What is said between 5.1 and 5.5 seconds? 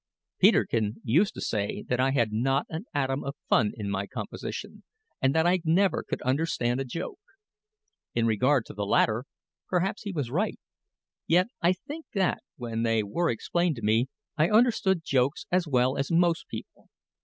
and that